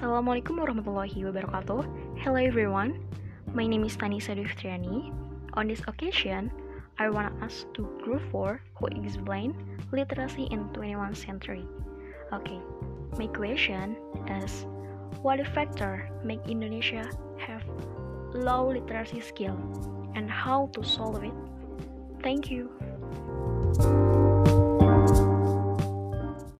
[0.00, 1.84] Assalamualaikum warahmatullahi wabarakatuh.
[2.24, 2.96] Hello everyone.
[3.52, 5.12] My name is Tanisa Duftriani.
[5.60, 6.48] On this occasion,
[6.96, 9.52] I want to ask to Group 4 who explain
[9.92, 11.68] literacy in 21st century.
[12.32, 12.64] Okay,
[13.20, 14.00] my question
[14.40, 14.64] is
[15.20, 17.04] what factor make Indonesia
[17.36, 17.60] have
[18.32, 19.60] low literacy skill
[20.16, 21.36] and how to solve it?
[22.24, 22.72] Thank you.